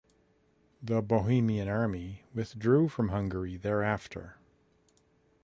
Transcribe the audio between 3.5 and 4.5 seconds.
thereafter.